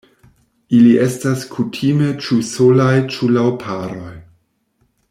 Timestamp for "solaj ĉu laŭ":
2.53-3.47